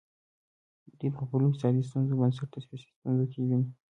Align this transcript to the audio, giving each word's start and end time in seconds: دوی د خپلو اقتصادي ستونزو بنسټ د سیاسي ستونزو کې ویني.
دوی 0.97 1.09
د 1.11 1.15
خپلو 1.21 1.43
اقتصادي 1.49 1.81
ستونزو 1.89 2.19
بنسټ 2.21 2.47
د 2.51 2.55
سیاسي 2.65 2.89
ستونزو 2.97 3.23
کې 3.31 3.39
ویني. 3.41 3.67